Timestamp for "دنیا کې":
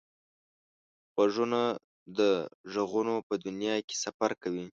3.45-3.95